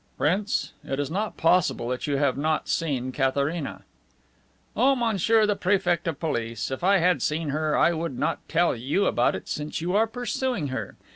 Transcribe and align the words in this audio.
"Prince, 0.17 0.73
it 0.83 0.99
is 0.99 1.11
not 1.11 1.37
possible 1.37 1.89
that 1.89 2.07
you 2.07 2.17
have 2.17 2.35
not 2.35 2.67
seen 2.67 3.11
Katharina." 3.11 3.83
"Oh, 4.75 4.95
Monsieur 4.95 5.45
the 5.45 5.55
Prefect 5.55 6.07
of 6.07 6.19
Police, 6.19 6.71
if 6.71 6.83
I 6.83 6.97
had 6.97 7.21
seen 7.21 7.49
her 7.49 7.77
I 7.77 7.93
would 7.93 8.17
not 8.17 8.39
tell 8.49 8.75
you 8.75 9.05
about 9.05 9.35
it, 9.35 9.47
since 9.47 9.79
you 9.79 9.95
are 9.95 10.07
pursuing 10.07 10.69
her. 10.69 10.95